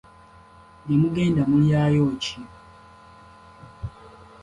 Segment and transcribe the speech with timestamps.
[0.85, 2.39] Gye mugenda mulyayo ki?